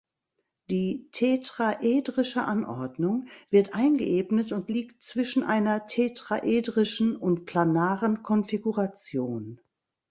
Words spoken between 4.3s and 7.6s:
und liegt zwischen einer tetraedrischen und